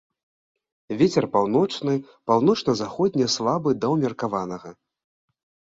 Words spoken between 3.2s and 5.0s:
слабы да умеркаванага.